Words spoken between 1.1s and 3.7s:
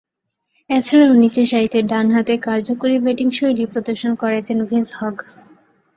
নিচেরসারিতে ডানহাতে কার্যকরী ব্যাটিংশৈলী